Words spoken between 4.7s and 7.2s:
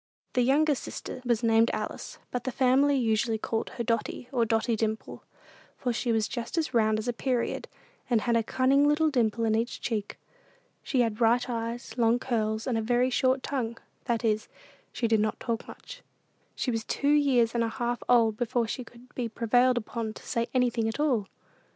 Dimple, for she was about as round as a